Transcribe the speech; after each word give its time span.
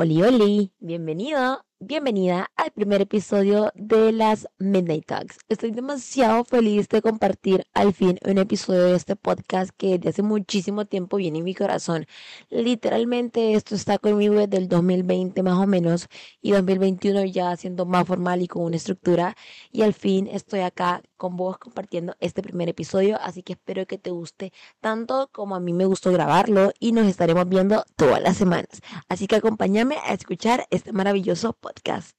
Oli, 0.00 0.22
oli, 0.22 0.72
bienvenido, 0.80 1.60
bienvenida 1.82 2.50
al 2.56 2.72
primer 2.72 3.00
episodio 3.00 3.72
de 3.74 4.12
las 4.12 4.46
Midnight 4.58 5.06
Talks. 5.06 5.38
Estoy 5.48 5.70
demasiado 5.70 6.44
feliz 6.44 6.90
de 6.90 7.00
compartir 7.00 7.64
al 7.72 7.94
fin 7.94 8.18
un 8.26 8.36
episodio 8.36 8.84
de 8.84 8.96
este 8.96 9.16
podcast 9.16 9.70
que 9.78 9.96
desde 9.96 10.10
hace 10.10 10.22
muchísimo 10.22 10.84
tiempo 10.84 11.16
viene 11.16 11.38
en 11.38 11.44
mi 11.44 11.54
corazón. 11.54 12.04
Literalmente 12.50 13.54
esto 13.54 13.74
está 13.74 13.98
conmigo 13.98 14.34
desde 14.34 14.58
el 14.58 14.68
2020 14.68 15.42
más 15.42 15.58
o 15.58 15.66
menos 15.66 16.08
y 16.42 16.50
2021 16.50 17.24
ya 17.24 17.56
siendo 17.56 17.86
más 17.86 18.06
formal 18.06 18.42
y 18.42 18.46
con 18.48 18.62
una 18.62 18.76
estructura 18.76 19.34
y 19.72 19.80
al 19.80 19.94
fin 19.94 20.26
estoy 20.26 20.60
acá 20.60 21.02
con 21.16 21.36
vos 21.36 21.56
compartiendo 21.58 22.14
este 22.20 22.42
primer 22.42 22.68
episodio, 22.68 23.18
así 23.20 23.42
que 23.42 23.54
espero 23.54 23.86
que 23.86 23.98
te 23.98 24.10
guste 24.10 24.52
tanto 24.80 25.28
como 25.32 25.54
a 25.54 25.60
mí 25.60 25.72
me 25.72 25.86
gustó 25.86 26.12
grabarlo 26.12 26.72
y 26.78 26.92
nos 26.92 27.06
estaremos 27.06 27.48
viendo 27.48 27.84
todas 27.96 28.20
las 28.22 28.36
semanas. 28.36 28.80
Así 29.08 29.26
que 29.26 29.36
acompáñame 29.36 29.96
a 29.96 30.12
escuchar 30.12 30.66
este 30.70 30.92
maravilloso 30.92 31.54
podcast. 31.54 31.69
podcast. 31.70 32.14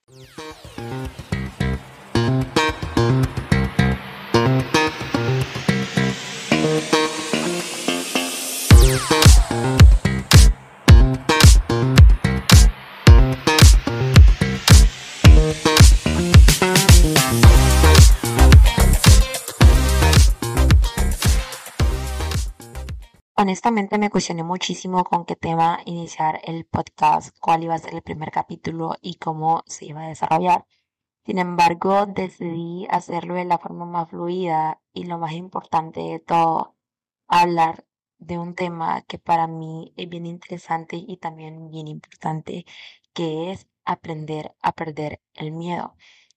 Honestamente 23.71 23.99
me 23.99 24.09
cuestioné 24.09 24.43
muchísimo 24.43 25.05
con 25.05 25.23
qué 25.23 25.38
tema 25.38 25.79
iniciar 25.85 26.41
el 26.43 26.66
podcast, 26.66 27.34
cuál 27.39 27.63
iba 27.63 27.73
a 27.73 27.77
ser 27.77 27.93
el 27.93 28.02
primer 28.02 28.29
capítulo 28.29 28.98
y 29.02 29.16
cómo 29.16 29.63
se 29.66 29.85
iba 29.85 30.02
a 30.02 30.09
desarrollar. 30.09 30.66
Sin 31.25 31.39
embargo, 31.39 32.05
decidí 32.05 32.85
hacerlo 32.90 33.35
de 33.35 33.45
la 33.45 33.60
forma 33.60 33.85
más 33.85 34.10
fluida 34.10 34.82
y 34.91 35.05
lo 35.05 35.18
más 35.18 35.32
importante 35.32 36.01
de 36.01 36.20
todo, 36.20 36.76
hablar 37.29 37.85
de 38.18 38.37
un 38.37 38.55
tema 38.55 39.04
que 39.04 39.20
para 39.20 39.48
mí 39.48 39.93
es 39.95 40.10
bien 40.10 40.26
interesante 40.26 40.98
y 40.98 41.15
también 41.15 41.70
bien 41.71 41.88
importante, 41.88 42.65
que 43.13 43.51
es 43.51 43.70
aprender 43.85 44.54
a 44.62 44.73
perder 44.73 45.21
el 45.34 45.54
miedo. 45.54 45.95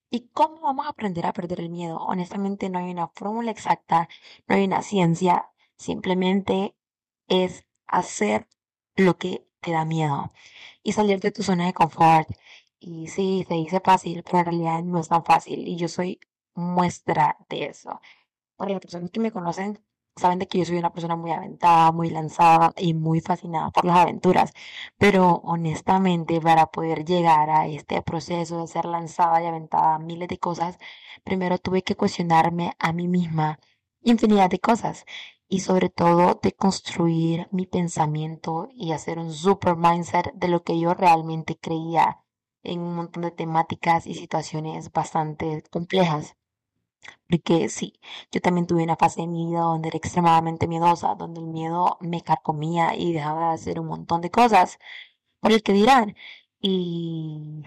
¿Y 0.09 0.29
cómo 0.29 0.61
vamos 0.61 0.85
a 0.85 0.89
aprender 0.89 1.25
a 1.25 1.33
perder 1.33 1.59
el 1.59 1.69
miedo? 1.69 1.97
Honestamente 1.97 2.69
no 2.69 2.79
hay 2.79 2.91
una 2.91 3.09
fórmula 3.09 3.51
exacta, 3.51 4.07
no 4.47 4.55
hay 4.55 4.63
una 4.63 4.81
ciencia, 4.81 5.49
simplemente 5.75 6.75
es 7.27 7.65
hacer 7.87 8.47
lo 8.95 9.17
que 9.17 9.45
te 9.61 9.71
da 9.71 9.85
miedo 9.85 10.31
y 10.83 10.93
salir 10.93 11.19
de 11.19 11.31
tu 11.31 11.43
zona 11.43 11.65
de 11.65 11.73
confort. 11.73 12.29
Y 12.79 13.07
sí, 13.07 13.45
se 13.47 13.55
dice 13.55 13.79
fácil, 13.81 14.23
pero 14.23 14.39
en 14.39 14.45
realidad 14.45 14.83
no 14.83 14.99
es 14.99 15.09
tan 15.09 15.23
fácil. 15.25 15.67
Y 15.67 15.75
yo 15.77 15.87
soy 15.87 16.19
muestra 16.55 17.37
de 17.49 17.65
eso. 17.65 17.99
Para 18.57 18.71
las 18.71 18.81
personas 18.81 19.11
que 19.11 19.19
me 19.19 19.31
conocen, 19.31 19.79
saben 20.15 20.39
de 20.39 20.47
que 20.47 20.59
yo 20.59 20.65
soy 20.65 20.77
una 20.77 20.93
persona 20.93 21.15
muy 21.15 21.31
aventada, 21.31 21.91
muy 21.91 22.09
lanzada 22.09 22.73
y 22.77 22.93
muy 22.93 23.21
fascinada 23.21 23.71
por 23.71 23.85
las 23.85 23.97
aventuras. 23.97 24.53
Pero 24.97 25.41
honestamente, 25.43 26.39
para 26.41 26.67
poder 26.67 27.05
llegar 27.05 27.49
a 27.49 27.67
este 27.67 28.01
proceso 28.01 28.61
de 28.61 28.67
ser 28.67 28.85
lanzada 28.85 29.41
y 29.43 29.45
aventada 29.47 29.95
a 29.95 29.99
miles 29.99 30.29
de 30.29 30.37
cosas, 30.37 30.77
primero 31.23 31.57
tuve 31.59 31.83
que 31.83 31.95
cuestionarme 31.95 32.73
a 32.79 32.93
mí 32.93 33.07
misma 33.07 33.59
infinidad 34.03 34.49
de 34.49 34.59
cosas 34.59 35.05
y 35.47 35.59
sobre 35.61 35.89
todo 35.89 36.39
de 36.41 36.53
construir 36.53 37.47
mi 37.51 37.65
pensamiento 37.65 38.69
y 38.73 38.91
hacer 38.91 39.19
un 39.19 39.33
super 39.33 39.75
mindset 39.75 40.33
de 40.33 40.47
lo 40.47 40.63
que 40.63 40.79
yo 40.79 40.93
realmente 40.93 41.57
creía 41.57 42.21
en 42.63 42.79
un 42.81 42.95
montón 42.95 43.23
de 43.23 43.31
temáticas 43.31 44.07
y 44.07 44.15
situaciones 44.15 44.91
bastante 44.91 45.63
complejas. 45.71 46.35
Porque 47.29 47.69
sí, 47.69 47.99
yo 48.31 48.41
también 48.41 48.67
tuve 48.67 48.83
una 48.83 48.95
fase 48.97 49.21
de 49.21 49.27
mi 49.27 49.45
vida 49.47 49.61
donde 49.61 49.89
era 49.89 49.97
extremadamente 49.97 50.67
miedosa, 50.67 51.15
donde 51.15 51.39
el 51.41 51.47
miedo 51.47 51.97
me 52.01 52.21
carcomía 52.21 52.95
y 52.95 53.13
dejaba 53.13 53.49
de 53.49 53.55
hacer 53.55 53.79
un 53.79 53.87
montón 53.87 54.21
de 54.21 54.31
cosas 54.31 54.79
por 55.39 55.51
el 55.51 55.63
que 55.63 55.73
dirán. 55.73 56.15
Y 56.61 57.63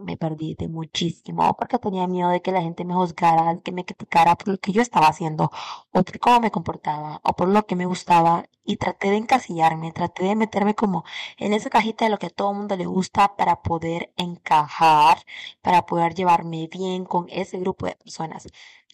me 0.00 0.16
perdí 0.16 0.54
de 0.54 0.68
muchísimo 0.68 1.54
porque 1.56 1.78
tenía 1.78 2.06
miedo 2.06 2.30
de 2.30 2.42
que 2.42 2.52
la 2.52 2.62
gente 2.62 2.84
me 2.84 2.94
juzgara, 2.94 3.58
que 3.60 3.72
me 3.72 3.84
criticara 3.84 4.36
por 4.36 4.48
lo 4.48 4.58
que 4.58 4.72
yo 4.72 4.82
estaba 4.82 5.08
haciendo 5.08 5.50
o 5.92 6.02
por 6.02 6.18
cómo 6.20 6.40
me 6.40 6.50
comportaba 6.50 7.20
o 7.24 7.34
por 7.34 7.48
lo 7.48 7.66
que 7.66 7.76
me 7.76 7.86
gustaba 7.86 8.44
y 8.64 8.76
traté 8.76 9.10
de 9.10 9.16
encasillarme, 9.16 9.92
traté 9.92 10.24
de 10.24 10.36
meterme 10.36 10.74
como 10.74 11.04
en 11.38 11.52
esa 11.52 11.70
cajita 11.70 12.04
de 12.04 12.10
lo 12.10 12.18
que 12.18 12.26
a 12.26 12.30
todo 12.30 12.50
el 12.50 12.58
mundo 12.58 12.76
le 12.76 12.86
gusta 12.86 13.36
para 13.36 13.62
poder 13.62 14.12
encajar, 14.16 15.18
para 15.62 15.86
poder 15.86 16.14
llevarme 16.14 16.68
bien 16.68 17.04
con 17.04 17.26
ese 17.30 17.58
grupo 17.58 17.86
de 17.86 17.96
personas. 17.96 18.46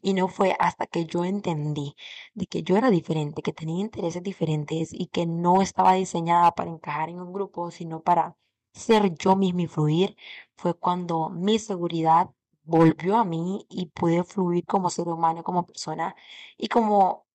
Y 0.03 0.15
no 0.15 0.29
fue 0.29 0.57
hasta 0.59 0.87
que 0.87 1.05
yo 1.07 1.25
entendí 1.25 1.97
de 2.35 2.47
que 2.47 2.63
yo 2.63 2.77
era 2.77 2.91
diferente, 2.91 3.43
que 3.43 3.53
tenía 3.53 3.81
intereses 3.81 4.23
diferentes 4.23 4.93
y 4.93 5.07
que 5.09 5.27
no 5.27 5.63
estaba 5.63 5.95
diseñada 5.95 6.53
para 6.53 6.71
encajar 6.71 7.09
en 7.11 7.21
un 7.21 7.33
grupo, 7.33 7.71
sino 7.71 8.01
para 8.03 8.37
ser 8.77 9.15
yo 9.17 9.37
mismo 9.37 9.61
y 9.61 9.67
fluir, 9.67 10.17
fue 10.57 10.75
cuando 10.75 11.31
mi 11.31 11.59
seguridad 11.59 12.31
volvió 12.65 13.17
a 13.17 13.25
mí 13.25 13.67
y 13.69 13.87
pude 13.87 14.25
fluir 14.25 14.65
como 14.67 14.91
ser 14.91 15.09
humano, 15.09 15.43
como 15.45 15.67
persona 15.67 16.15
y 16.59 16.69
como 16.69 17.27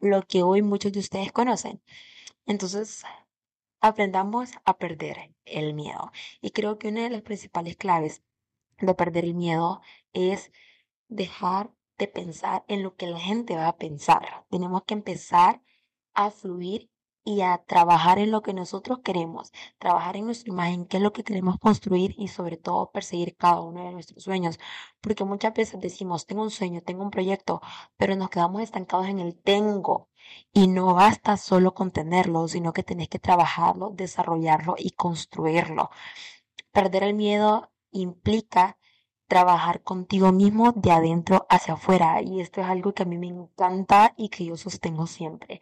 lo 0.00 0.22
que 0.22 0.42
hoy 0.42 0.62
muchos 0.62 0.92
de 0.92 1.00
ustedes 1.00 1.32
conocen. 1.32 1.82
Entonces, 2.46 3.04
aprendamos 3.80 4.50
a 4.64 4.78
perder 4.78 5.34
el 5.44 5.74
miedo. 5.74 6.12
Y 6.40 6.50
creo 6.52 6.78
que 6.78 6.88
una 6.88 7.02
de 7.02 7.10
las 7.10 7.22
principales 7.22 7.76
claves 7.76 8.22
de 8.80 8.94
perder 8.94 9.24
el 9.24 9.34
miedo 9.34 9.80
es 10.12 10.52
dejar 11.08 11.72
de 11.98 12.08
pensar 12.08 12.64
en 12.68 12.82
lo 12.82 12.96
que 12.96 13.08
la 13.08 13.20
gente 13.20 13.56
va 13.56 13.68
a 13.68 13.76
pensar. 13.76 14.46
Tenemos 14.50 14.84
que 14.84 14.94
empezar 14.94 15.62
a 16.14 16.30
fluir 16.30 16.90
y 17.28 17.42
a 17.42 17.58
trabajar 17.58 18.18
en 18.18 18.30
lo 18.30 18.40
que 18.40 18.54
nosotros 18.54 19.00
queremos, 19.04 19.52
trabajar 19.78 20.16
en 20.16 20.24
nuestra 20.24 20.50
imagen, 20.50 20.86
qué 20.86 20.96
es 20.96 21.02
lo 21.02 21.12
que 21.12 21.24
queremos 21.24 21.58
construir 21.58 22.14
y 22.16 22.28
sobre 22.28 22.56
todo 22.56 22.90
perseguir 22.90 23.36
cada 23.36 23.60
uno 23.60 23.84
de 23.84 23.92
nuestros 23.92 24.24
sueños. 24.24 24.58
Porque 25.02 25.24
muchas 25.24 25.52
veces 25.52 25.78
decimos, 25.78 26.24
tengo 26.26 26.42
un 26.42 26.50
sueño, 26.50 26.80
tengo 26.80 27.02
un 27.02 27.10
proyecto, 27.10 27.60
pero 27.98 28.16
nos 28.16 28.30
quedamos 28.30 28.62
estancados 28.62 29.08
en 29.08 29.18
el 29.18 29.36
tengo. 29.36 30.08
Y 30.54 30.68
no 30.68 30.94
basta 30.94 31.36
solo 31.36 31.74
con 31.74 31.90
tenerlo, 31.90 32.48
sino 32.48 32.72
que 32.72 32.82
tenés 32.82 33.08
que 33.10 33.18
trabajarlo, 33.18 33.90
desarrollarlo 33.90 34.76
y 34.78 34.92
construirlo. 34.92 35.90
Perder 36.72 37.02
el 37.02 37.14
miedo 37.14 37.70
implica 37.90 38.77
trabajar 39.28 39.82
contigo 39.82 40.32
mismo 40.32 40.72
de 40.72 40.90
adentro 40.90 41.46
hacia 41.50 41.74
afuera. 41.74 42.22
Y 42.22 42.40
esto 42.40 42.60
es 42.60 42.66
algo 42.66 42.94
que 42.94 43.02
a 43.04 43.06
mí 43.06 43.18
me 43.18 43.28
encanta 43.28 44.14
y 44.16 44.30
que 44.30 44.44
yo 44.46 44.56
sostengo 44.56 45.06
siempre. 45.06 45.60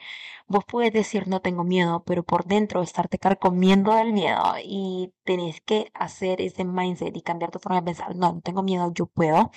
Vos 0.49 0.65
puedes 0.65 0.93
decir 0.93 1.29
no 1.29 1.41
tengo 1.41 1.65
miedo, 1.65 2.03
pero 2.05 2.23
por 2.25 2.45
dentro 2.47 2.83
estarte 2.83 3.19
carcomiendo 3.19 3.95
del 3.95 4.13
miedo 4.13 4.43
y 4.63 5.13
tenés 5.25 5.61
que 5.61 5.91
hacer 5.95 6.41
ese 6.41 6.65
mindset 6.65 7.17
y 7.17 7.23
cambiar 7.23 7.51
tu 7.51 7.59
forma 7.59 7.81
de 7.81 7.85
pensar. 7.87 8.15
No, 8.17 8.33
no 8.35 8.41
tengo 8.41 8.63
miedo, 8.63 8.93
yo 8.95 9.07
puedo. 9.07 9.51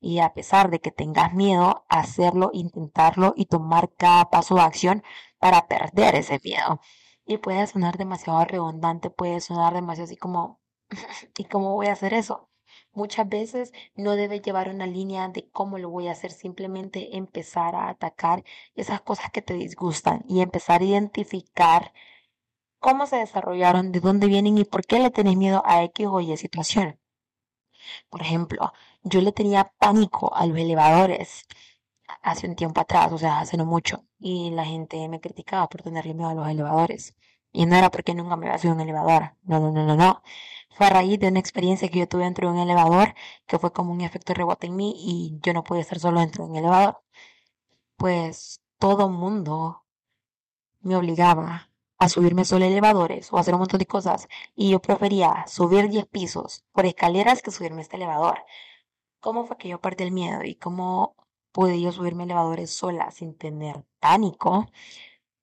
Y 0.00 0.20
a 0.20 0.34
pesar 0.34 0.70
de 0.70 0.80
que 0.80 0.90
tengas 0.92 1.34
miedo, 1.34 1.84
hacerlo, 1.88 2.50
intentarlo 2.52 3.34
y 3.36 3.46
tomar 3.46 3.92
cada 3.96 4.30
paso 4.30 4.56
de 4.56 4.62
acción 4.62 5.02
para 5.38 5.66
perder 5.68 6.14
ese 6.16 6.40
miedo. 6.44 6.80
Y 7.26 7.38
puede 7.38 7.66
sonar 7.66 7.98
demasiado 7.98 8.44
redundante, 8.44 9.10
puede 9.10 9.40
sonar 9.40 9.74
demasiado 9.74 10.04
así 10.06 10.16
como, 10.16 10.60
¿y 11.38 11.44
cómo 11.44 11.74
voy 11.74 11.86
a 11.88 11.92
hacer 11.92 12.14
eso? 12.14 12.45
Muchas 12.96 13.28
veces 13.28 13.72
no 13.94 14.16
debe 14.16 14.40
llevar 14.40 14.70
una 14.70 14.86
línea 14.86 15.28
de 15.28 15.46
cómo 15.52 15.76
lo 15.76 15.90
voy 15.90 16.08
a 16.08 16.12
hacer, 16.12 16.32
simplemente 16.32 17.18
empezar 17.18 17.74
a 17.74 17.90
atacar 17.90 18.42
esas 18.74 19.02
cosas 19.02 19.30
que 19.30 19.42
te 19.42 19.52
disgustan 19.52 20.24
y 20.26 20.40
empezar 20.40 20.80
a 20.80 20.84
identificar 20.84 21.92
cómo 22.78 23.06
se 23.06 23.16
desarrollaron, 23.16 23.92
de 23.92 24.00
dónde 24.00 24.28
vienen 24.28 24.56
y 24.56 24.64
por 24.64 24.86
qué 24.86 24.98
le 24.98 25.10
tenés 25.10 25.36
miedo 25.36 25.62
a 25.66 25.82
X 25.84 26.06
o 26.06 26.20
Y 26.22 26.34
situación. 26.38 26.98
Por 28.08 28.22
ejemplo, 28.22 28.72
yo 29.02 29.20
le 29.20 29.32
tenía 29.32 29.74
pánico 29.78 30.34
a 30.34 30.46
los 30.46 30.56
elevadores 30.56 31.46
hace 32.22 32.48
un 32.48 32.56
tiempo 32.56 32.80
atrás, 32.80 33.12
o 33.12 33.18
sea, 33.18 33.40
hace 33.40 33.58
no 33.58 33.66
mucho, 33.66 34.06
y 34.18 34.50
la 34.52 34.64
gente 34.64 35.06
me 35.08 35.20
criticaba 35.20 35.68
por 35.68 35.82
tenerle 35.82 36.14
miedo 36.14 36.30
a 36.30 36.34
los 36.34 36.48
elevadores. 36.48 37.14
Y 37.56 37.64
no 37.66 37.74
era 37.76 37.90
porque 37.90 38.14
nunca 38.14 38.36
me 38.36 38.46
había 38.48 38.58
subido 38.58 38.74
un 38.76 38.82
elevador, 38.82 39.34
no, 39.44 39.58
no, 39.60 39.72
no, 39.72 39.86
no, 39.86 39.96
no. 39.96 40.22
Fue 40.70 40.86
a 40.86 40.90
raíz 40.90 41.18
de 41.18 41.28
una 41.28 41.40
experiencia 41.40 41.88
que 41.88 42.00
yo 42.00 42.08
tuve 42.08 42.24
dentro 42.24 42.48
de 42.48 42.54
un 42.54 42.60
elevador, 42.60 43.14
que 43.46 43.58
fue 43.58 43.72
como 43.72 43.92
un 43.92 44.02
efecto 44.02 44.34
rebote 44.34 44.66
en 44.66 44.76
mí 44.76 44.94
y 44.98 45.38
yo 45.42 45.54
no 45.54 45.64
podía 45.64 45.80
estar 45.82 45.98
solo 45.98 46.20
dentro 46.20 46.44
de 46.44 46.50
un 46.50 46.56
elevador. 46.56 47.00
Pues 47.96 48.60
todo 48.78 49.08
mundo 49.08 49.84
me 50.80 50.96
obligaba 50.96 51.70
a 51.98 52.08
subirme 52.10 52.44
solo 52.44 52.66
elevadores 52.66 53.32
o 53.32 53.38
a 53.38 53.40
hacer 53.40 53.54
un 53.54 53.60
montón 53.60 53.78
de 53.78 53.86
cosas 53.86 54.28
y 54.54 54.70
yo 54.70 54.80
prefería 54.80 55.46
subir 55.46 55.88
10 55.88 56.06
pisos 56.06 56.64
por 56.72 56.84
escaleras 56.86 57.42
que 57.42 57.50
subirme 57.50 57.82
este 57.82 57.96
elevador. 57.96 58.38
¿Cómo 59.20 59.46
fue 59.46 59.56
que 59.56 59.68
yo 59.68 59.80
perdí 59.80 60.04
el 60.04 60.12
miedo 60.12 60.44
y 60.44 60.56
cómo 60.56 61.16
pude 61.52 61.80
yo 61.80 61.90
subirme 61.92 62.24
elevadores 62.24 62.70
sola 62.70 63.10
sin 63.12 63.34
tener 63.36 63.82
pánico? 63.98 64.66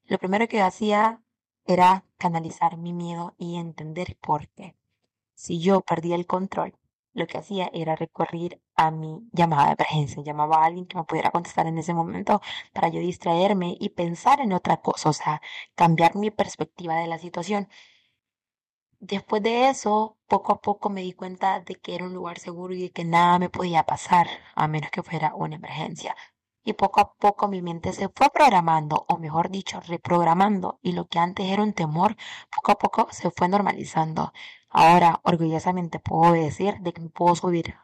Lo 0.05 0.19
primero 0.19 0.47
que 0.47 0.61
hacía 0.61 1.23
era 1.65 2.05
canalizar 2.17 2.77
mi 2.77 2.93
miedo 2.93 3.35
y 3.37 3.57
entender 3.57 4.17
por 4.21 4.47
qué. 4.49 4.75
si 5.35 5.59
yo 5.61 5.81
perdía 5.81 6.15
el 6.15 6.27
control, 6.27 6.75
lo 7.13 7.27
que 7.27 7.37
hacía 7.39 7.69
era 7.73 7.95
recurrir 7.95 8.61
a 8.75 8.91
mi 8.91 9.21
llamada 9.33 9.67
de 9.67 9.73
emergencia. 9.73 10.23
Llamaba 10.23 10.57
a 10.57 10.65
alguien 10.65 10.85
que 10.87 10.97
me 10.97 11.03
pudiera 11.05 11.31
contestar 11.31 11.67
en 11.67 11.77
ese 11.77 11.93
momento 11.93 12.41
para 12.73 12.89
yo 12.89 12.99
distraerme 12.99 13.77
y 13.79 13.89
pensar 13.89 14.39
en 14.41 14.53
otra 14.53 14.77
cosa, 14.81 15.09
o 15.09 15.13
sea, 15.13 15.41
cambiar 15.75 16.15
mi 16.15 16.31
perspectiva 16.31 16.95
de 16.95 17.07
la 17.07 17.19
situación. 17.19 17.67
Después 19.01 19.43
de 19.43 19.69
eso, 19.69 20.17
poco 20.27 20.51
a 20.53 20.59
poco 20.61 20.89
me 20.89 21.01
di 21.01 21.13
cuenta 21.13 21.59
de 21.59 21.75
que 21.75 21.93
era 21.93 22.05
un 22.05 22.13
lugar 22.15 22.39
seguro 22.39 22.73
y 22.73 22.81
de 22.81 22.91
que 22.91 23.03
nada 23.05 23.37
me 23.37 23.49
podía 23.49 23.83
pasar, 23.85 24.27
a 24.55 24.67
menos 24.67 24.89
que 24.89 25.03
fuera 25.03 25.35
una 25.35 25.55
emergencia. 25.57 26.15
Y 26.63 26.73
poco 26.73 27.01
a 27.01 27.13
poco 27.13 27.47
mi 27.47 27.61
mente 27.61 27.93
se 27.93 28.09
fue 28.09 28.29
programando, 28.29 29.05
o 29.07 29.17
mejor 29.17 29.49
dicho, 29.49 29.79
reprogramando, 29.81 30.79
y 30.81 30.93
lo 30.93 31.07
que 31.07 31.19
antes 31.19 31.45
era 31.47 31.63
un 31.63 31.73
temor, 31.73 32.15
poco 32.55 32.71
a 32.71 32.77
poco 32.79 33.07
se 33.11 33.31
fue 33.31 33.47
normalizando. 33.49 34.33
Ahora, 34.69 35.19
orgullosamente 35.23 35.99
puedo 35.99 36.33
decir 36.33 36.79
de 36.79 36.93
que 36.93 37.01
me 37.01 37.09
puedo 37.09 37.35
subir 37.35 37.75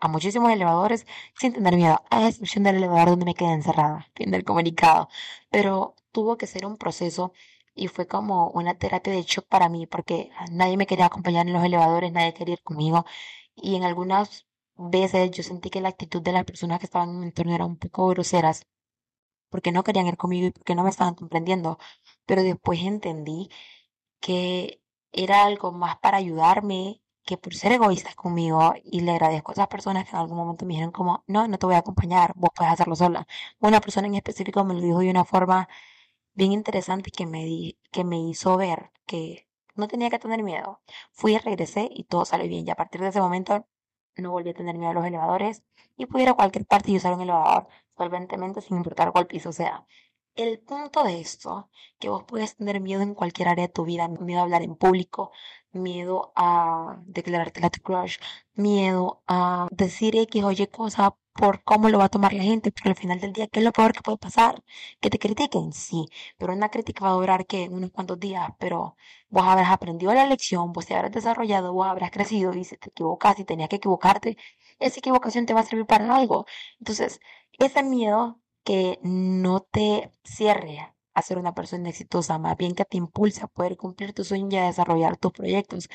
a 0.00 0.08
muchísimos 0.08 0.50
elevadores 0.52 1.06
sin 1.38 1.52
tener 1.52 1.76
miedo, 1.76 2.02
a 2.10 2.28
excepción 2.28 2.64
del 2.64 2.76
elevador 2.76 3.10
donde 3.10 3.26
me 3.26 3.34
quedé 3.34 3.52
encerrada, 3.52 4.06
fin 4.14 4.30
del 4.30 4.44
comunicado. 4.44 5.08
Pero 5.50 5.94
tuvo 6.12 6.36
que 6.36 6.46
ser 6.46 6.66
un 6.66 6.76
proceso 6.76 7.32
y 7.74 7.88
fue 7.88 8.06
como 8.06 8.48
una 8.50 8.74
terapia 8.78 9.12
de 9.12 9.22
shock 9.22 9.46
para 9.46 9.68
mí 9.68 9.86
porque 9.86 10.30
nadie 10.50 10.76
me 10.76 10.86
quería 10.86 11.06
acompañar 11.06 11.46
en 11.46 11.52
los 11.52 11.64
elevadores, 11.64 12.12
nadie 12.12 12.34
quería 12.34 12.54
ir 12.54 12.62
conmigo 12.62 13.04
y 13.54 13.76
en 13.76 13.84
algunas 13.84 14.46
veces 14.90 15.30
yo 15.32 15.42
sentí 15.42 15.70
que 15.70 15.80
la 15.80 15.90
actitud 15.90 16.22
de 16.22 16.32
las 16.32 16.44
personas 16.44 16.78
que 16.78 16.86
estaban 16.86 17.10
en 17.10 17.20
mi 17.20 17.26
entorno 17.26 17.54
era 17.54 17.66
un 17.66 17.76
poco 17.76 18.08
groseras 18.08 18.66
porque 19.50 19.72
no 19.72 19.84
querían 19.84 20.06
ir 20.06 20.16
conmigo 20.16 20.46
y 20.48 20.52
porque 20.52 20.74
no 20.74 20.84
me 20.84 20.90
estaban 20.90 21.14
comprendiendo, 21.14 21.78
pero 22.26 22.42
después 22.42 22.80
entendí 22.82 23.50
que 24.20 24.80
era 25.12 25.44
algo 25.44 25.72
más 25.72 25.98
para 26.00 26.18
ayudarme 26.18 27.02
que 27.24 27.36
por 27.38 27.54
ser 27.54 27.72
egoístas 27.72 28.14
conmigo 28.16 28.74
y 28.84 29.00
le 29.00 29.12
agradezco 29.12 29.52
a 29.52 29.54
esas 29.54 29.68
personas 29.68 30.04
que 30.04 30.10
en 30.12 30.18
algún 30.18 30.36
momento 30.38 30.64
me 30.66 30.74
dijeron 30.74 30.92
como, 30.92 31.24
no, 31.26 31.48
no 31.48 31.58
te 31.58 31.66
voy 31.66 31.74
a 31.76 31.78
acompañar, 31.78 32.32
vos 32.36 32.50
puedes 32.54 32.72
hacerlo 32.72 32.96
sola. 32.96 33.26
Una 33.60 33.80
persona 33.80 34.06
en 34.08 34.14
específico 34.16 34.64
me 34.64 34.74
lo 34.74 34.80
dijo 34.80 34.98
de 35.00 35.10
una 35.10 35.24
forma 35.24 35.68
bien 36.34 36.52
interesante 36.52 37.10
que 37.10 37.26
me, 37.26 37.44
di, 37.44 37.78
que 37.92 38.04
me 38.04 38.18
hizo 38.20 38.56
ver 38.56 38.90
que 39.06 39.46
no 39.76 39.88
tenía 39.88 40.10
que 40.10 40.18
tener 40.18 40.42
miedo. 40.42 40.80
Fui 41.12 41.36
regresé 41.38 41.88
y 41.92 42.04
todo 42.04 42.24
salió 42.24 42.48
bien. 42.48 42.66
Y 42.66 42.70
a 42.70 42.76
partir 42.76 43.00
de 43.00 43.08
ese 43.08 43.20
momento 43.20 43.66
no 44.20 44.30
volví 44.32 44.50
a 44.50 44.54
tener 44.54 44.76
miedo 44.76 44.90
a 44.90 44.94
los 44.94 45.06
elevadores 45.06 45.62
y 45.96 46.06
pude 46.06 46.22
ir 46.22 46.28
a 46.30 46.34
cualquier 46.34 46.66
parte 46.66 46.90
y 46.90 46.96
usar 46.96 47.14
un 47.14 47.22
elevador 47.22 47.68
solventemente 47.96 48.60
sin 48.60 48.76
importar 48.78 49.12
cuál 49.12 49.26
piso 49.26 49.52
sea. 49.52 49.86
El 50.34 50.60
punto 50.60 51.02
de 51.04 51.20
esto, 51.20 51.68
que 51.98 52.08
vos 52.08 52.24
puedes 52.24 52.56
tener 52.56 52.80
miedo 52.80 53.02
en 53.02 53.14
cualquier 53.14 53.48
área 53.48 53.66
de 53.66 53.72
tu 53.72 53.84
vida, 53.84 54.08
miedo 54.08 54.40
a 54.40 54.42
hablar 54.44 54.62
en 54.62 54.76
público, 54.76 55.32
miedo 55.72 56.32
a 56.36 56.98
declararte 57.06 57.60
la 57.60 57.70
crush, 57.70 58.18
miedo 58.54 59.22
a 59.26 59.68
decir 59.70 60.16
X 60.16 60.44
o 60.44 60.52
Y 60.52 60.66
cosa 60.68 61.16
por 61.32 61.62
cómo 61.64 61.88
lo 61.88 61.98
va 61.98 62.04
a 62.06 62.08
tomar 62.08 62.32
la 62.32 62.42
gente, 62.42 62.70
porque 62.72 62.90
al 62.90 62.96
final 62.96 63.20
del 63.20 63.32
día, 63.32 63.46
¿qué 63.48 63.60
es 63.60 63.64
lo 63.64 63.72
peor 63.72 63.92
que 63.92 64.00
puede 64.02 64.18
pasar? 64.18 64.62
Que 65.00 65.10
te 65.10 65.18
critiquen, 65.18 65.72
sí, 65.72 66.06
pero 66.38 66.52
una 66.52 66.68
crítica 66.70 67.04
va 67.04 67.10
a 67.12 67.14
durar 67.14 67.46
que 67.46 67.68
unos 67.68 67.90
cuantos 67.90 68.18
días, 68.20 68.50
pero 68.58 68.96
vos 69.28 69.44
habrás 69.44 69.70
aprendido 69.70 70.12
la 70.14 70.26
lección, 70.26 70.72
vos 70.72 70.86
te 70.86 70.94
habrás 70.94 71.12
desarrollado, 71.12 71.72
vos 71.72 71.86
habrás 71.86 72.10
crecido 72.10 72.52
y 72.54 72.64
si 72.64 72.76
te 72.76 72.90
equivocas 72.90 73.38
y 73.38 73.44
tenías 73.44 73.68
que 73.68 73.76
equivocarte, 73.76 74.36
esa 74.78 74.98
equivocación 74.98 75.46
te 75.46 75.54
va 75.54 75.60
a 75.60 75.64
servir 75.64 75.86
para 75.86 76.14
algo. 76.14 76.46
Entonces, 76.78 77.20
ese 77.58 77.82
miedo 77.82 78.40
que 78.64 78.98
no 79.02 79.60
te 79.60 80.12
cierre 80.24 80.94
a 81.14 81.22
ser 81.22 81.38
una 81.38 81.54
persona 81.54 81.88
exitosa, 81.90 82.38
más 82.38 82.56
bien 82.56 82.74
que 82.74 82.84
te 82.84 82.96
impulse 82.96 83.42
a 83.42 83.46
poder 83.48 83.76
cumplir 83.76 84.12
tus 84.14 84.28
sueños 84.28 84.52
y 84.52 84.56
a 84.58 84.66
desarrollar 84.66 85.16
tus 85.16 85.32
proyectos, 85.32 85.88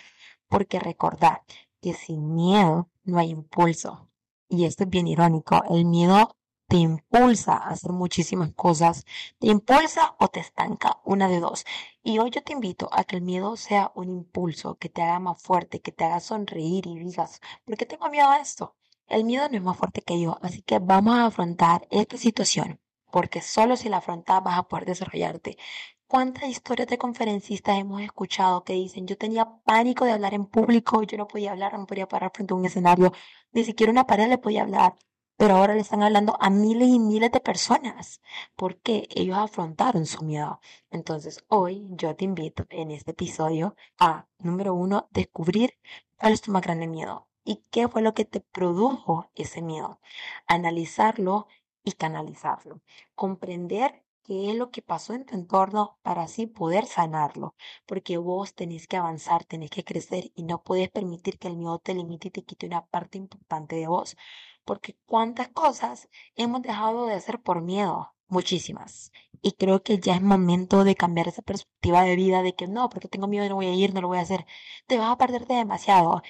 porque 0.48 0.80
recordar 0.80 1.44
que 1.82 1.94
sin 1.94 2.34
miedo 2.36 2.90
no 3.04 3.20
hay 3.20 3.30
impulso 3.32 4.10
y 4.50 4.66
esto 4.66 4.84
es 4.84 4.90
bien 4.90 5.08
irónico, 5.08 5.64
el 5.70 5.86
miedo 5.86 6.36
te 6.68 6.78
impulsa 6.78 7.54
a 7.54 7.70
hacer 7.70 7.92
muchísimas 7.92 8.52
cosas, 8.54 9.06
te 9.40 9.48
impulsa 9.48 10.16
o 10.20 10.28
te 10.30 10.40
estanca, 10.40 11.00
una 11.06 11.28
de 11.28 11.40
dos. 11.40 11.66
Y 12.04 12.18
hoy 12.20 12.32
yo 12.32 12.44
te 12.44 12.54
invito 12.54 12.90
a 12.92 13.04
que 13.04 13.18
el 13.18 13.22
miedo 13.22 13.56
sea 13.56 13.92
un 13.96 14.10
impulso 14.10 14.76
que 14.76 14.90
te 14.90 15.02
haga 15.04 15.20
más 15.20 15.42
fuerte, 15.42 15.82
que 15.82 15.92
te 15.92 16.06
haga 16.06 16.20
sonreír 16.20 16.88
y 16.88 16.98
digas, 17.00 17.40
¿por 17.66 17.78
qué 17.78 17.86
tengo 17.86 18.10
miedo 18.10 18.30
a 18.30 18.40
esto? 18.40 18.76
El 19.08 19.24
miedo 19.26 19.48
no 19.50 19.58
es 19.58 19.64
más 19.64 19.78
fuerte 19.78 20.02
que 20.02 20.20
yo, 20.20 20.38
así 20.42 20.62
que 20.64 20.80
vamos 20.80 21.16
a 21.16 21.28
afrontar 21.28 21.88
esta 21.92 22.18
situación, 22.18 22.80
porque 23.12 23.42
solo 23.42 23.76
si 23.78 23.90
la 23.90 23.98
afrontas 23.98 24.44
vas 24.44 24.58
a 24.58 24.64
poder 24.64 24.86
desarrollarte. 24.86 25.58
¿Cuántas 26.08 26.50
historias 26.50 26.88
de 26.88 27.00
conferencistas 27.00 27.80
hemos 27.80 28.02
escuchado 28.02 28.64
que 28.64 28.74
dicen, 28.74 29.08
yo 29.08 29.18
tenía 29.18 29.58
pánico 29.64 30.06
de 30.06 30.12
hablar 30.12 30.36
en 30.36 30.46
público, 30.46 31.02
yo 31.02 31.18
no 31.18 31.28
podía 31.28 31.52
hablar, 31.52 31.74
no 31.78 31.88
podía 31.88 32.08
parar 32.08 32.32
frente 32.34 32.54
a 32.54 32.58
un 32.58 32.66
escenario, 32.66 33.12
ni 33.54 33.64
siquiera 33.64 33.92
una 33.92 34.06
pared 34.06 34.30
le 34.30 34.38
podía 34.38 34.62
hablar, 34.62 34.96
pero 35.36 35.56
ahora 35.56 35.74
le 35.74 35.82
están 35.82 36.04
hablando 36.04 36.38
a 36.40 36.52
miles 36.52 36.90
y 36.90 37.00
miles 37.00 37.32
de 37.32 37.40
personas 37.40 38.22
porque 38.56 39.08
ellos 39.16 39.38
afrontaron 39.38 40.06
su 40.06 40.24
miedo. 40.24 40.60
Entonces, 40.92 41.44
hoy 41.48 41.88
yo 41.92 42.16
te 42.16 42.26
invito 42.26 42.66
en 42.70 42.92
este 42.92 43.12
episodio 43.12 43.76
a, 44.00 44.28
número 44.38 44.76
uno, 44.76 45.08
descubrir 45.12 45.74
cuál 46.18 46.34
es 46.34 46.42
tu 46.42 46.52
más 46.52 46.62
grande 46.62 46.88
miedo 46.88 47.28
y 47.44 47.64
qué 47.72 47.88
fue 47.88 48.04
lo 48.04 48.14
que 48.14 48.26
te 48.26 48.42
produjo 48.42 49.32
ese 49.34 49.64
miedo. 49.64 50.00
Analizarlo 50.48 51.48
y 51.84 51.94
canalizarlo. 51.94 52.82
Comprender 53.16 54.05
qué 54.26 54.50
es 54.52 54.56
lo 54.56 54.72
que 54.72 54.82
pasó 54.82 55.14
en 55.14 55.26
tu 55.26 55.36
entorno 55.36 55.98
para 56.02 56.24
así 56.24 56.48
poder 56.48 56.86
sanarlo, 56.88 57.56
porque 57.86 58.18
vos 58.18 58.56
tenés 58.56 58.88
que 58.88 58.98
avanzar, 58.98 59.46
tenés 59.46 59.70
que 59.70 59.84
crecer 59.84 60.32
y 60.36 60.44
no 60.44 60.64
puedes 60.64 60.90
permitir 60.90 61.38
que 61.40 61.48
el 61.48 61.58
miedo 61.58 61.80
te 61.80 61.94
limite 61.94 62.30
y 62.30 62.32
te 62.32 62.44
quite 62.44 62.66
una 62.68 62.86
parte 62.86 63.18
importante 63.18 63.76
de 63.76 63.88
vos, 63.88 64.18
porque 64.66 64.98
cuántas 65.06 65.50
cosas 65.50 66.10
hemos 66.36 66.62
dejado 66.64 67.06
de 67.06 67.14
hacer 67.14 67.40
por 67.42 67.62
miedo, 67.62 68.14
muchísimas. 68.28 69.12
Y 69.42 69.52
creo 69.54 69.84
que 69.84 70.00
ya 70.00 70.16
es 70.16 70.22
momento 70.22 70.84
de 70.84 70.96
cambiar 70.96 71.28
esa 71.28 71.44
perspectiva 71.44 72.04
de 72.04 72.16
vida 72.16 72.42
de 72.42 72.56
que 72.56 72.68
no, 72.68 72.90
porque 72.90 73.08
tengo 73.08 73.28
miedo 73.28 73.48
no 73.48 73.56
voy 73.56 73.68
a 73.68 73.76
ir, 73.76 73.94
no 73.94 74.02
lo 74.02 74.08
voy 74.08 74.18
a 74.18 74.22
hacer. 74.22 74.46
Te 74.88 74.98
vas 74.98 75.12
a 75.12 75.18
perderte 75.18 75.54
demasiado. 75.54 76.24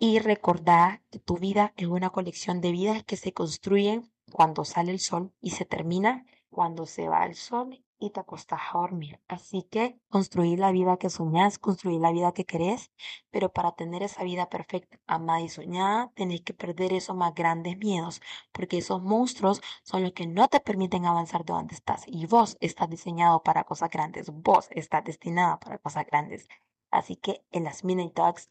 Y 0.00 0.18
recordar 0.20 1.02
que 1.10 1.18
tu 1.20 1.36
vida 1.38 1.72
es 1.76 1.86
una 1.86 2.10
colección 2.10 2.60
de 2.60 2.72
vidas 2.72 3.04
que 3.04 3.16
se 3.16 3.32
construyen 3.32 4.10
cuando 4.32 4.64
sale 4.64 4.92
el 4.92 5.00
sol 5.00 5.32
y 5.40 5.50
se 5.50 5.64
termina 5.64 6.24
cuando 6.58 6.86
se 6.86 7.08
va 7.08 7.24
el 7.24 7.36
sol 7.36 7.84
y 8.00 8.10
te 8.10 8.18
acostas 8.18 8.58
a 8.68 8.78
dormir. 8.78 9.20
Así 9.28 9.62
que 9.62 10.00
construir 10.08 10.58
la 10.58 10.72
vida 10.72 10.96
que 10.96 11.08
soñás, 11.08 11.56
construir 11.60 12.00
la 12.00 12.10
vida 12.10 12.32
que 12.32 12.46
querés, 12.46 12.90
pero 13.30 13.52
para 13.52 13.76
tener 13.76 14.02
esa 14.02 14.24
vida 14.24 14.50
perfecta, 14.50 14.98
amada 15.06 15.40
y 15.40 15.48
soñada, 15.50 16.10
tenés 16.16 16.40
que 16.40 16.54
perder 16.54 16.92
esos 16.94 17.14
más 17.14 17.32
grandes 17.32 17.78
miedos, 17.78 18.20
porque 18.50 18.78
esos 18.78 19.00
monstruos 19.00 19.62
son 19.84 20.02
los 20.02 20.14
que 20.14 20.26
no 20.26 20.48
te 20.48 20.58
permiten 20.58 21.06
avanzar 21.06 21.44
de 21.44 21.52
donde 21.52 21.76
estás. 21.76 22.02
Y 22.08 22.26
vos 22.26 22.56
estás 22.58 22.90
diseñado 22.90 23.44
para 23.44 23.62
cosas 23.62 23.90
grandes, 23.90 24.28
vos 24.32 24.66
estás 24.72 25.04
destinada 25.04 25.60
para 25.60 25.78
cosas 25.78 26.06
grandes. 26.06 26.48
Así 26.90 27.14
que 27.14 27.44
en 27.52 27.62
las 27.62 27.84
Mini 27.84 28.10
Talks 28.10 28.48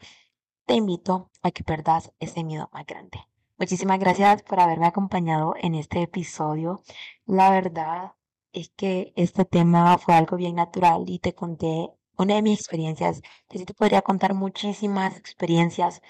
te 0.65 0.75
invito 0.75 1.29
a 1.41 1.51
que 1.51 1.65
perdas 1.65 2.13
ese 2.21 2.45
miedo 2.45 2.69
más 2.71 2.85
grande. 2.85 3.19
Muchísimas 3.59 3.99
gracias 3.99 4.43
por 4.43 4.59
haberme 4.59 4.87
acompañado 4.87 5.53
en 5.61 5.75
este 5.75 6.01
episodio. 6.01 6.81
La 7.25 7.49
verdad 7.51 8.13
es 8.53 8.69
que 8.75 9.13
este 9.15 9.45
tema 9.45 9.97
fue 9.97 10.15
algo 10.15 10.37
bien 10.37 10.55
natural 10.55 11.03
y 11.07 11.19
te 11.19 11.33
conté 11.33 11.89
una 12.17 12.35
de 12.35 12.41
mis 12.43 12.59
experiencias. 12.59 13.21
Sí 13.49 13.65
te 13.65 13.73
podría 13.73 14.01
contar 14.03 14.33
muchísimas 14.33 15.17
experiencias, 15.17 16.01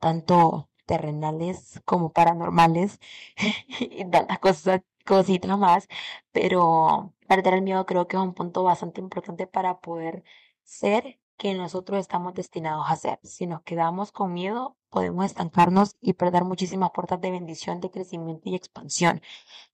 tanto 0.00 0.70
terrenales 0.86 1.80
como 1.84 2.12
paranormales 2.12 3.00
y 3.80 4.04
tantas 4.10 4.38
cosas, 4.40 4.82
cositas 5.06 5.58
más, 5.58 5.88
pero 6.32 7.14
perder 7.28 7.54
el 7.54 7.62
miedo 7.62 7.86
creo 7.86 8.08
que 8.08 8.16
es 8.16 8.22
un 8.22 8.34
punto 8.34 8.64
bastante 8.64 9.00
importante 9.00 9.46
para 9.48 9.80
poder 9.80 10.24
ser 10.64 11.18
que 11.42 11.54
nosotros 11.54 11.98
estamos 11.98 12.34
destinados 12.34 12.86
a 12.88 12.94
ser. 12.94 13.18
Si 13.24 13.48
nos 13.48 13.62
quedamos 13.62 14.12
con 14.12 14.32
miedo, 14.32 14.76
podemos 14.90 15.24
estancarnos 15.24 15.96
y 16.00 16.12
perder 16.12 16.44
muchísimas 16.44 16.92
puertas 16.92 17.20
de 17.20 17.32
bendición, 17.32 17.80
de 17.80 17.90
crecimiento 17.90 18.48
y 18.48 18.54
expansión. 18.54 19.20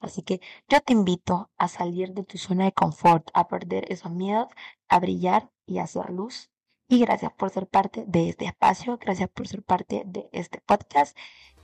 Así 0.00 0.22
que 0.22 0.40
yo 0.70 0.80
te 0.80 0.94
invito 0.94 1.50
a 1.58 1.68
salir 1.68 2.14
de 2.14 2.24
tu 2.24 2.38
zona 2.38 2.64
de 2.64 2.72
confort, 2.72 3.28
a 3.34 3.48
perder 3.48 3.84
esos 3.92 4.10
miedos, 4.10 4.48
a 4.88 4.98
brillar 4.98 5.50
y 5.66 5.76
a 5.76 5.82
hacer 5.82 6.08
luz. 6.08 6.50
Y 6.88 7.00
gracias 7.00 7.34
por 7.34 7.50
ser 7.50 7.66
parte 7.66 8.04
de 8.06 8.30
este 8.30 8.46
espacio, 8.46 8.96
gracias 8.96 9.28
por 9.28 9.46
ser 9.46 9.62
parte 9.62 10.04
de 10.06 10.30
este 10.32 10.62
podcast 10.62 11.14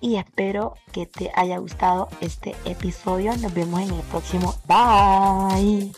y 0.02 0.16
espero 0.16 0.74
que 0.92 1.06
te 1.06 1.32
haya 1.34 1.56
gustado 1.56 2.08
este 2.20 2.54
episodio. 2.66 3.34
Nos 3.38 3.54
vemos 3.54 3.80
en 3.80 3.94
el 3.94 4.02
próximo. 4.02 4.54
Bye. 4.66 5.94